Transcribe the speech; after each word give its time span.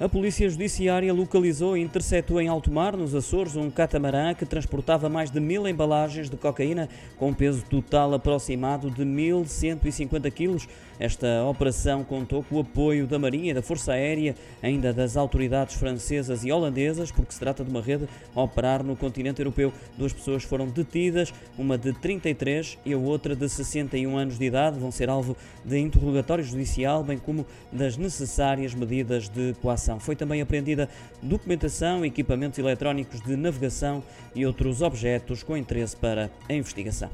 A 0.00 0.08
Polícia 0.08 0.48
Judiciária 0.48 1.12
localizou 1.12 1.76
e 1.76 1.82
interceptou 1.82 2.40
em 2.40 2.46
alto 2.46 2.70
mar, 2.70 2.96
nos 2.96 3.16
Açores, 3.16 3.56
um 3.56 3.68
catamarã 3.68 4.32
que 4.32 4.46
transportava 4.46 5.08
mais 5.08 5.28
de 5.28 5.40
mil 5.40 5.66
embalagens 5.66 6.30
de 6.30 6.36
cocaína 6.36 6.88
com 7.16 7.34
peso 7.34 7.64
total 7.68 8.14
aproximado 8.14 8.92
de 8.92 9.02
1.150 9.02 10.30
quilos. 10.30 10.68
Esta 11.00 11.44
operação 11.44 12.04
contou 12.04 12.44
com 12.44 12.56
o 12.56 12.60
apoio 12.60 13.08
da 13.08 13.18
Marinha 13.18 13.52
da 13.52 13.60
Força 13.60 13.92
Aérea, 13.92 14.36
ainda 14.62 14.92
das 14.92 15.16
autoridades 15.16 15.74
francesas 15.74 16.44
e 16.44 16.52
holandesas, 16.52 17.10
porque 17.10 17.32
se 17.32 17.40
trata 17.40 17.64
de 17.64 17.70
uma 17.70 17.82
rede 17.82 18.08
a 18.36 18.40
operar 18.40 18.84
no 18.84 18.94
continente 18.94 19.40
europeu. 19.40 19.72
Duas 19.96 20.12
pessoas 20.12 20.44
foram 20.44 20.68
detidas, 20.68 21.34
uma 21.58 21.76
de 21.76 21.92
33 21.92 22.78
e 22.86 22.92
a 22.92 22.98
outra 22.98 23.34
de 23.34 23.48
61 23.48 24.16
anos 24.16 24.38
de 24.38 24.44
idade, 24.44 24.78
vão 24.78 24.92
ser 24.92 25.08
alvo 25.10 25.36
de 25.64 25.76
interrogatório 25.76 26.44
judicial, 26.44 27.02
bem 27.02 27.18
como 27.18 27.44
das 27.72 27.96
necessárias 27.96 28.74
medidas 28.74 29.28
de 29.28 29.54
coação. 29.60 29.87
Foi 29.98 30.16
também 30.16 30.40
apreendida 30.40 30.88
documentação, 31.22 32.04
equipamentos 32.04 32.58
eletrónicos 32.58 33.20
de 33.20 33.36
navegação 33.36 34.02
e 34.34 34.44
outros 34.44 34.82
objetos 34.82 35.42
com 35.42 35.56
interesse 35.56 35.96
para 35.96 36.30
a 36.48 36.52
investigação. 36.52 37.10